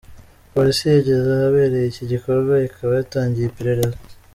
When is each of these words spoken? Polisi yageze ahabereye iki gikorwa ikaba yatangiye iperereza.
Polisi 0.53 0.83
yageze 0.95 1.27
ahabereye 1.35 1.87
iki 1.89 2.03
gikorwa 2.11 2.53
ikaba 2.67 2.91
yatangiye 2.99 3.45
iperereza. 3.47 3.99